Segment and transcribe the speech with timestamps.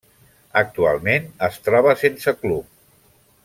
[0.61, 2.69] Actualment, es troba sense club.